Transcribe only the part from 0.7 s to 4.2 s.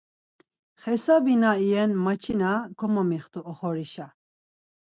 Xesabi na iyen maçina komomiğitu oxorişa.